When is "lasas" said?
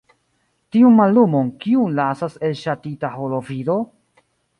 1.99-2.39